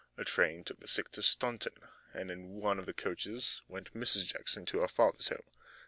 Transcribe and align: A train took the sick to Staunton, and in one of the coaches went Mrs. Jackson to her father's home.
A 0.17 0.23
train 0.25 0.63
took 0.63 0.79
the 0.79 0.87
sick 0.87 1.11
to 1.11 1.21
Staunton, 1.21 1.75
and 2.11 2.31
in 2.31 2.55
one 2.59 2.79
of 2.79 2.87
the 2.87 2.91
coaches 2.93 3.61
went 3.67 3.93
Mrs. 3.93 4.25
Jackson 4.25 4.65
to 4.65 4.79
her 4.79 4.87
father's 4.87 5.27
home. 5.27 5.43